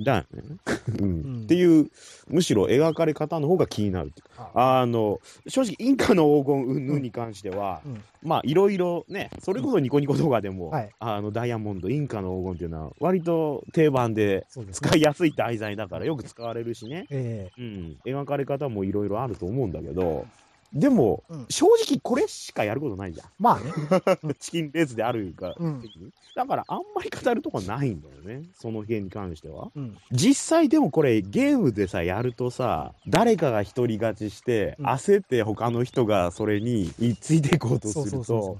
[0.04, 0.56] だよね。
[1.00, 1.06] うん。
[1.06, 1.42] うん。
[1.44, 1.90] っていう、
[2.28, 4.86] むしろ描かれ方の方が気になるああ。
[4.86, 8.02] の、正直、インカの黄金云々に関しては、うん。
[8.22, 10.90] まあ、いろいろね、それこそニコニコ動画でも、はい。
[10.98, 14.46] あの、ダイヤモンド、インカの黄金っていうのは、割と定番で。
[14.72, 17.06] 使いやすい題材だからよく使われるしね。
[17.10, 17.96] えうん。
[18.04, 20.26] 描かれ方もいろいろあると思うんだけど、
[20.72, 23.26] でも、うん正直これしかやることないじゃん。
[23.38, 23.72] まあね。
[24.38, 25.82] チキンレースであるが、うん
[26.34, 28.44] だからあんまり語るとこないんだよね。
[28.54, 29.70] その辺に関しては。
[29.74, 29.96] うん。
[30.12, 38.58] 実際でもこれゲームでさ、やるとさ、誰かが一人勝ちして、うん焦って他の人がそれについていこうとすると。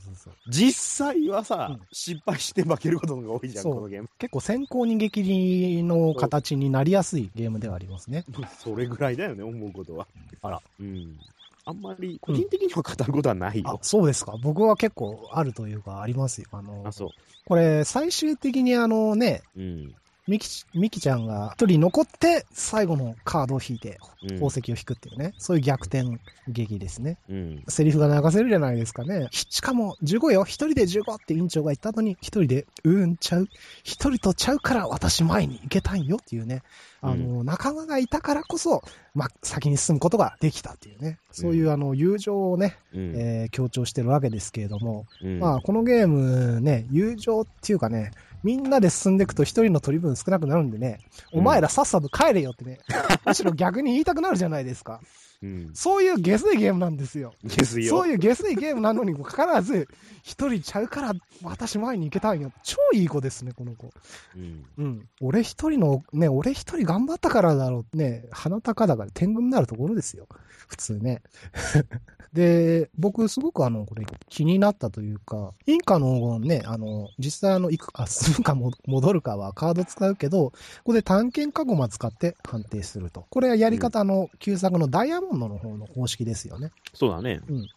[0.48, 0.72] 実
[1.06, 4.08] 際はさ、うん失敗して負けることが多いじゃん、このゲーム。
[4.18, 8.24] 結構先行逃げ切りの形になりやすいゲームではありますね。
[8.58, 10.06] それぐらいだよね、思うことは。
[10.40, 10.62] あら。
[10.80, 11.18] うん。
[11.68, 13.78] あんまり個人的には語ることはないあよ、。
[13.82, 14.36] そうですか。
[14.40, 16.46] 僕は結構あるというかありますよ。
[16.52, 17.08] あの、あ、そう。
[17.44, 19.94] これ最終的にあのね、うん。
[20.28, 27.18] ミキミキちゃんが一人残って最後のカードを引いてうん宝石を引くっていうね、そういう逆転劇ですね。
[27.28, 27.64] うん。
[27.68, 29.28] セリフが流せるじゃないですかね。
[29.30, 33.48] しかも15よ、一人で15って委員長が言った後に一人で、うーんちゃう。
[33.84, 36.62] 一人とちゃうから私前に行けたんよっていうね。
[37.02, 38.82] あの、仲間がいたからこそ、
[39.14, 41.18] ま、先に進むことができたっていうね。
[41.30, 43.14] そういうあの、友情をね、うん。
[43.16, 48.10] えー強調してるわけですけれども、うんまあ、このゲームね、友情っていうかね、
[48.42, 51.00] みんなで進んでいくと一人の取り分少なくなるんでね、
[51.32, 52.78] お前らさっさと帰れよってね、
[53.26, 55.00] むしろ逆に言いたくなるじゃないですか。
[55.42, 55.70] うん。
[55.74, 57.34] そういうゲスいゲームなんですよ。
[57.44, 57.88] ですよ。
[57.88, 59.88] そういうゲスいゲームなのにもかかわらず、
[60.22, 62.52] 一人ちゃうから私前に行けたんよ。
[62.62, 63.90] 超いい子ですね、この子。
[64.36, 64.64] うん。
[64.78, 65.08] うん。
[65.20, 67.96] 俺一人の、ね、俺一人頑張ったからだろう。
[67.96, 70.26] ね、鼻高だから天狗になるところですよ。
[70.68, 71.22] 普通ね。
[72.32, 80.52] で、僕すごくあの、これ気になったというか、インカの黄金ね、あの、実際あの、行くか、進むかも戻るかはカード使うけど、こ
[80.84, 83.26] こで探検カゴマ使って判定すると。
[83.30, 86.72] これはやり方の旧作のダイヤモンドの方の方式ですよね。
[86.94, 87.40] そうだね。
[87.48, 87.68] うん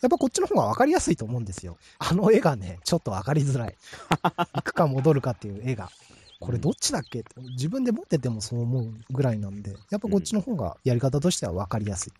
[0.00, 1.76] やっぱこっちの方が分かりやすいと思うんですよ。
[1.98, 3.76] あの絵がね、ちょっと分かりづらい。
[4.54, 5.90] 行くか戻るかっていう絵が。
[6.40, 12.12] これどっちだっけって自分で持っててもそう思うぐらいなんで、やっぱこっちの方がやり方としては分かりやすい。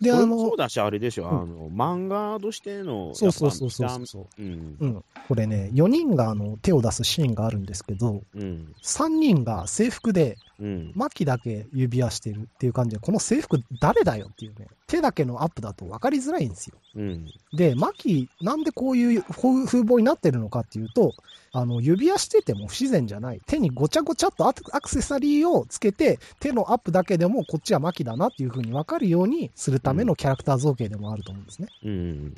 [0.00, 4.42] で、あこれもそのう、だし、あれでしょ、うんあの、漫画としての、そうそうそうそうそう。
[4.42, 4.76] うん。
[4.78, 5.04] うん。
[5.28, 8.74] これね、4人があの手を出すシーンがあるんですけど、うん。
[8.82, 10.92] 3人が制服で、うん。
[10.94, 16.76] マキだけ指輪してるっていう感じで、この制服誰だよっていうね、手だけのアップだと分かりづらいんですよ。
[16.94, 17.26] うん。
[17.54, 21.12] で、マキ、なんでこういう風風貌になってるのかっていうと、
[21.52, 23.40] あの、指輪してても不自然じゃない。
[23.46, 31.68] 手にごちゃごちゃっとアクセサリーをつけて、手のアップだけでもこっちはマキだなっていう風に分かるようにするためのキャラクター造形でもあると思うんですね。
[31.84, 32.34] うん。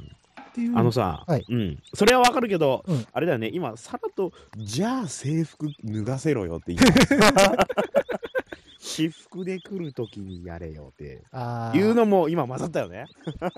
[0.51, 0.77] っていう。
[0.77, 1.83] あのさ、はいうん。
[1.95, 7.67] それはわかるけど、うんあれだよね、今、さらっと、じゃあ制服脱がせろよって言った。
[8.79, 11.23] 私服で来るときにやれよって
[11.77, 13.07] いうのも今混ざったよね。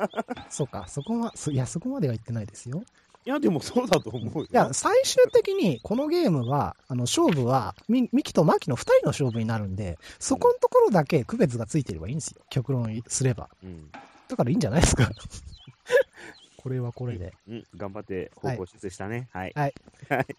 [0.48, 2.82] そうか、そこは、そいや、そこまでは言ってないですよ。
[3.26, 4.44] いや、でもそうだと思うよ。
[4.44, 12.40] いや、最終的にこのゲームは、あの、勝負は、ミミキとマキの2人の勝負になるんで、そこのところだけ区別がついてればいいんですよ。
[12.48, 13.50] 極論すれば。
[13.62, 13.90] うん。
[14.28, 15.10] だからいいんじゃないですか。
[16.56, 17.32] これはこれで。
[17.48, 19.28] うん、頑張って方向修正したね。
[19.32, 19.54] はい。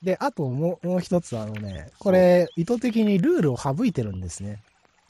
[0.04, 4.62] で、あともうもう一つ、あのね、これ、意図的にルールを省いてるんですね。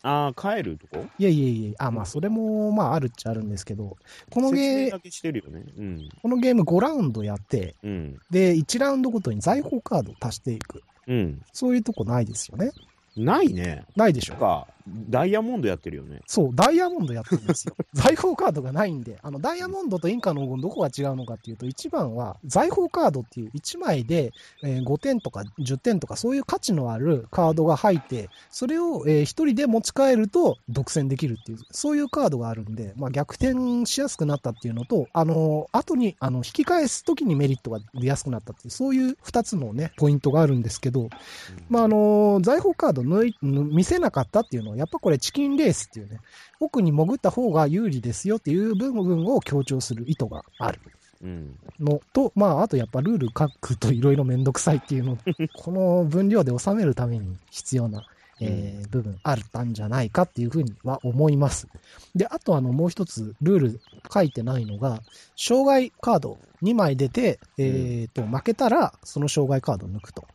[0.04, 1.06] ああ、帰るとこ？
[1.20, 3.98] いやいやいや、あ、まあ、それも、まあ、あるっちゃあるんですけど、
[4.30, 5.64] この説ゲー、明だけしてるよね。
[5.78, 6.10] うん。
[6.22, 8.20] このゲーム5ラウンドやって、うん。
[8.32, 10.82] で、1ラウンドごとに財宝カードを足していく。
[11.08, 11.42] うん。
[11.54, 12.72] そういうとこないですよね。
[13.16, 13.84] ないね。
[13.96, 14.36] ないでしょ。
[14.36, 16.22] か、ダイヤモンドやってるよね。
[16.28, 17.76] そう、ダイヤモンドやってるんですよ。
[17.94, 41.10] 財宝カードがないんで、あの、ダイヤモンドとインカの黄金どこが違うのかっていうと、1番は財宝カードっていう1枚で、えー5点とか10点とかそういう価値のあるカードが入って、それを、え1人で持ち帰ると独占できるっていう、そういうカードがあるんで、まあ、逆転しやすくなったっていうのと、あのー後に、あの、引き返す時にメリットが出やすくなったっていう、そういう2つのね、ポイントがあるんですけど、
[41.70, 46.20] まあ、あの、財宝カード抜いぬ見せなかったっていうのは、やっぱこれチキンレースっていうね、
[46.60, 50.80] 奥に潜った方が有利ですよっていう部分を強調する意図がある
[51.24, 51.56] うん。
[51.80, 55.17] のと、まあ、あとやっぱルール書くといろいろめんどくさいっていうの、
[55.56, 58.06] この分量で収めるために必要な
[58.41, 61.67] えー部分あったんじゃないかっていうふうには思います。
[62.15, 65.02] で、あとあの、もう一つルール書いてないのが、
[65.38, 70.26] 障害カード2枚出て、えっ、と、負けたらその障害カードを抜くと。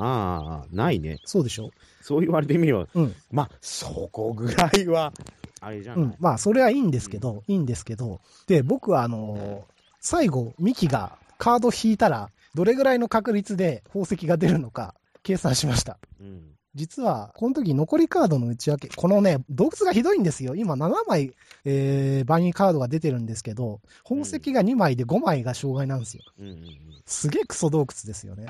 [0.00, 1.18] ああ、ないね。
[1.24, 1.70] そうでしょ？
[2.00, 3.14] そう言われてみれば、うん。
[3.30, 5.12] まあ、そこぐらいは、
[5.60, 6.04] あれじゃない？
[6.04, 6.14] うん。
[6.18, 9.60] まあ、それはいいんですけど、いいんですけど、で、僕はあのー
[10.02, 15.98] 最後、ミキがカード引いたら、どれぐらいの確率で宝石が出るのか、計算しました。
[16.18, 16.42] うん。
[16.74, 20.54] 実は、この時残りカードの内訳、このね、洞窟がひどいんですよ。
[20.54, 26.22] 今7枚、えー、バニーカードが出てるんですけど、宝石が2枚で5枚が障害なんですよ。
[26.38, 26.78] うんうんうん。
[27.06, 28.46] すげえクソ洞窟ですよね。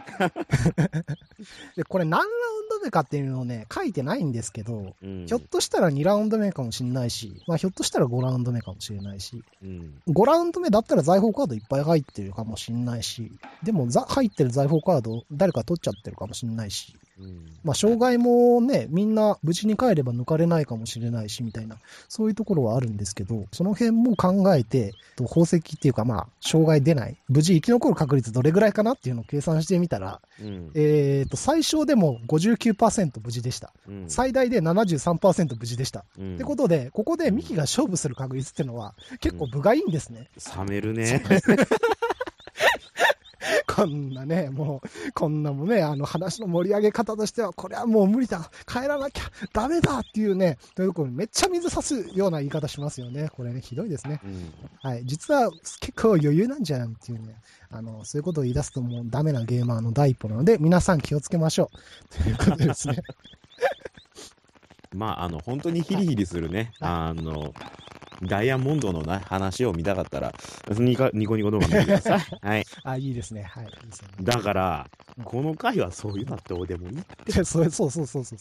[1.77, 2.31] で、これ何ラウン
[2.69, 10.03] ド目かっていうのをね、書いてないんですけど、うんひょっとしたら2ラウンド目かもしれないし、まあひょっとしたら5ラウンド目かもしれないし、うん。
[10.09, 17.01] 5ラウンド目だったら財宝カードいっぱい入ってるかもしれないし、でもざ入ってる財宝カード誰か取っちゃってるかもしれないし、うん。
[17.63, 21.77] まあ障害もね、みんな無事に帰れば抜かれないかもしれないし、みたいな、
[22.09, 30.71] そういうところはあるんですけど、その辺も考えて、と宝石っていうかまあ、障害出ない、無事生き残る確率どれぐらいかなっていうのを計算してみたら、うん。
[30.75, 33.73] えっ、と、最小でも59%無事でした。
[33.89, 36.05] うん最大で73%無事でした。
[36.19, 40.29] うんってことで、ここでミキが勝負する確率っていうのは、結構分がいいんですね。
[40.57, 41.23] 冷めるね。
[43.77, 53.29] こんなね、もう、こんなもね、あの話の盛り上げ方としては、これはもう無理だ、帰らなきゃダメだっていうね、というとこめっちゃ水差すような言い方しますよね。
[53.29, 54.21] これね、ひどいですね。
[54.25, 54.53] うん。
[54.83, 55.03] はい。
[55.05, 57.37] 実は結構余裕なんじゃんっていうね、
[57.71, 62.23] あの、そういうことを言い出すともうダメなゲーマーの第一歩なので、皆さん気をつけましょう。
[62.23, 62.97] ということでですね。
[64.93, 67.55] まあ、あの、本当にヒリヒリするね、あの、
[68.23, 70.35] ダイヤモンドのな話を見たかったら、
[70.71, 72.21] ニコニコニコ動画見てください。
[72.43, 72.67] はい。
[72.85, 73.43] あ、いいですね。
[73.43, 73.65] はい。
[73.65, 74.09] いいですね。
[74.23, 74.87] だから
[75.19, 76.97] うん、この回はそういうのってどうでもいい。
[77.25, 78.39] で そうそうそうそうそう。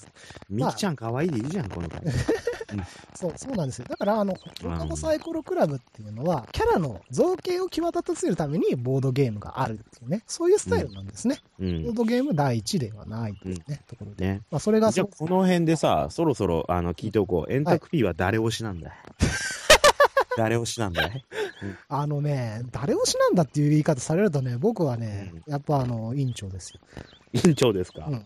[0.49, 2.01] みきちゃん可愛いでいいじゃん、この回。
[3.15, 3.85] そう、そうなんですよ。
[3.89, 11.39] だから、あの、放課後サイコロクラブっていうのは、キャラの造形を際立たせるためにボードゲームがあるっていうね、そういうスタイルなんですね。
[11.59, 11.95] うボーん。
[11.95, 14.25] ドゲーム第一ではないっていうね、ところで。
[14.25, 14.41] ね。
[14.51, 17.51] まあ、それがそじゃあ、この辺でさ、そろそろ、あの、聞いておこう。
[17.51, 18.93] 円卓 P は誰推しなんだい？
[20.39, 21.25] 誰推しなんだい
[21.89, 26.79] あのね、誰推しなんだっていう言い方されるとね、僕はね、やっぱあの、委員長ですよ。
[27.33, 28.05] 委員長ですか？
[28.07, 28.25] うん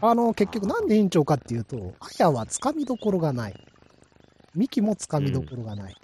[0.00, 3.54] あの、結局なんで委員長かっていうと、あやはつかみどころがない。
[4.54, 5.96] ミキもつかみどころがない。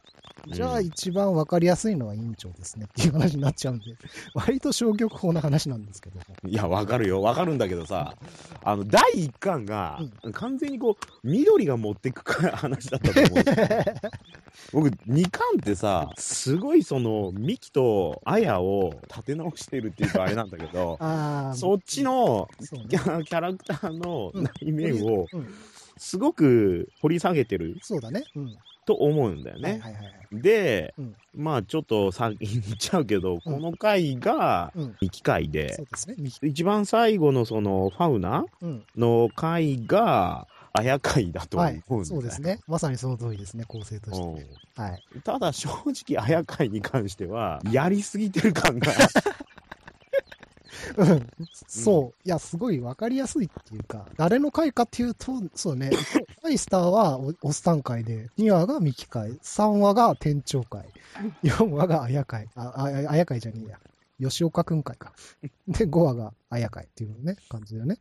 [0.49, 3.85] じゃあうん一番わかりやすいのは委員長ですねっていう話になっちゃうんで、
[4.35, 6.23] 割と消極法な話なんですけども。
[6.47, 7.23] いや、わかるよ。
[7.23, 8.15] わかるんだけどさ、
[8.63, 10.01] あの、第1巻が、
[10.33, 13.45] 完全にこう、緑が持ってくか話だったと思う。
[14.73, 22.49] 僕、2巻ってさ、すごいその、ミキとアヤを立て直してるっていうかあれなんだけど、 ああ、そっちの
[22.89, 25.55] キャラクターのうん内面をうん、
[25.97, 28.25] すごく掘り下げてるそうだね。
[28.37, 28.57] うん。
[28.85, 29.71] と思うんだよね。
[29.71, 30.15] はいはいはいはい。
[30.43, 34.97] で、うんまあちょっと先に言っちゃうけど、この回がうん。
[35.01, 36.17] ミキ回でそ、うですね。
[36.49, 38.85] 一番最後のそのファウナうん。
[38.97, 42.05] の回が、あや回だと思はいうんだよ。。
[42.05, 42.59] そうですね。
[42.67, 44.25] まさにその通りですね、構成として。
[44.25, 45.03] うんはい。
[45.23, 48.93] ただ正直、あや会に関しては、やりすぎてる感が、
[50.97, 51.29] うん
[51.67, 52.29] そう。
[52.29, 55.91] いや、すごいわかりやすいっていうか、誰の回かっていうと、そうね、
[56.43, 60.85] ファイスターはおおっさん会で、2話がミキ会、3話が店長会、
[61.43, 63.79] 4話があや会、あ、あああや会じゃねえや。
[64.21, 65.13] 吉岡くん会か。
[65.67, 67.99] で、5話があや会っていうね、感じだよね。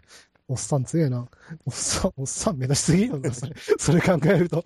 [0.48, 1.28] おっさん強えな。
[1.65, 3.54] おっさん、おっさん目指しすぎるんだ、それ。
[3.78, 4.65] それ考えると。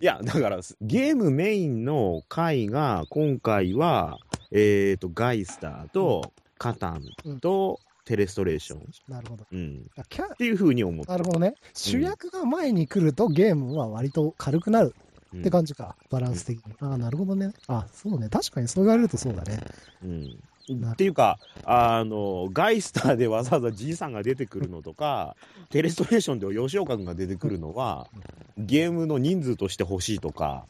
[0.00, 4.18] いや、だから、ゲームメインの回が、今回は、
[4.52, 8.82] えっ、と、ガイスターと、カタンと、テレストレーション。
[9.08, 9.44] なるほど。
[9.52, 9.90] うん。
[9.98, 11.10] あキャっていう風に思って。
[11.10, 11.54] なるほどね。
[11.74, 14.94] 主役が前に来るとゲームは割と軽くなる
[15.32, 15.96] うんって感じか。
[16.08, 16.74] バランス的に。
[16.80, 17.52] ああ、なるほどね。
[17.66, 18.28] あそうね。
[18.28, 19.60] 確かにそう言われるとそうだね。
[20.04, 20.38] うん。
[20.74, 25.36] なっていうか、あの、ガイスターでわざわざじいさんが出てくるのとか、
[25.70, 28.08] テレストレーションで吉岡君が出てくるのは、
[28.58, 30.66] ゲームの人数として欲しいとか、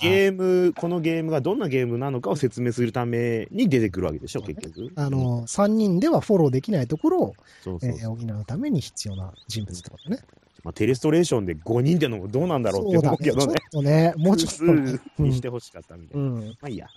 [0.00, 4.92] ゲーム、このゲームがどんなゲームなのかを説明するために出てくるわけでしょ、そうね結局。
[4.96, 10.18] あの、3人ではフォローできないところを、そうそうそうえー補うために必要な人物ってことね。
[10.66, 13.44] まあ、テレストレーションで5人でのもどうなんだろうって思うけどね。
[13.44, 16.26] ちょっとね、もうちょっとね、 にしてほしかったみたいな。
[16.26, 16.46] うん。
[16.48, 16.88] まあいいや。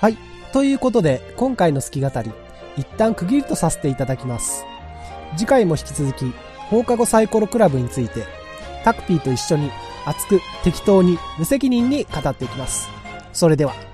[0.00, 0.16] はい。
[0.54, 2.32] ということで、今回の好き語り、
[2.78, 4.64] 一旦区切りとさせていただきます。
[5.36, 6.32] 次回も引き続き、
[6.70, 8.24] 放課後サイコロクラブについて、
[8.82, 9.70] タクピーと一緒に
[10.06, 12.88] 熱く適当に無責任に語っていきます。
[13.34, 13.89] それでは。